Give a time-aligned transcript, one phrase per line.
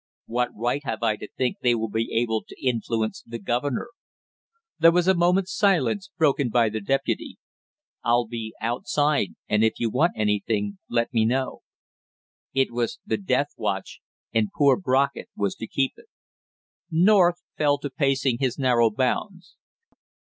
[0.25, 3.89] "What right have I to think they will be able to influence the governor?"
[4.79, 7.37] There was a moment's silence broken by the deputy.
[8.03, 11.61] "I'll be outside, and if you want anything, let me know."
[12.51, 13.99] It was the death watch,
[14.33, 16.07] and poor Brockett was to keep it.
[16.89, 19.55] North fell to pacing his narrow bounds.